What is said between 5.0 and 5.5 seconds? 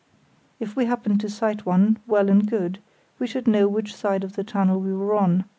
on.